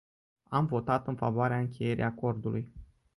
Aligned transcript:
Am 0.49 0.65
votat 0.65 1.07
în 1.07 1.15
favoarea 1.15 1.57
încheierii 1.59 2.03
acordului. 2.03 2.71